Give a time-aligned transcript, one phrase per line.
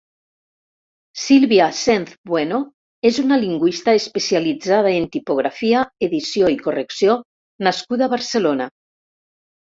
[1.23, 2.61] Sílvia Senz Bueno
[3.09, 7.19] és una lingüista especialitzada en tipografia, edició i correcció
[7.69, 8.69] nascuda a Barcelona.